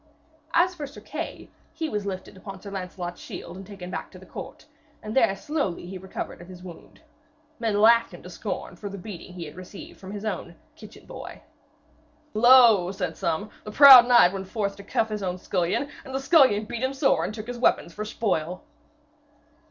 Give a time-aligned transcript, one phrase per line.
[0.55, 4.17] As for Sir Kay, he was lifted upon Sir Lancelot's shield and taken back to
[4.17, 4.65] the court,
[5.03, 7.01] and there slowly he recovered of his wound.
[7.59, 11.05] Men laughed him to scorn for the beating he had received from his own 'kitchen
[11.05, 11.43] boy.'
[12.33, 16.19] 'Lo,' said some, 'the proud knight went forth to cuff his own scullion, and the
[16.19, 18.63] scullion beat him sore and took his weapons for spoil.'